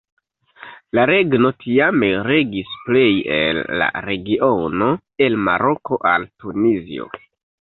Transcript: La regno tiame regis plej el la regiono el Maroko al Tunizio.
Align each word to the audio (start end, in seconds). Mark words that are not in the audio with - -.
La 0.99 1.01
regno 1.09 1.51
tiame 1.65 2.09
regis 2.29 2.71
plej 2.87 3.05
el 3.37 3.61
la 3.83 3.91
regiono 4.09 4.89
el 5.27 5.39
Maroko 5.49 6.01
al 6.15 6.27
Tunizio. 6.45 7.09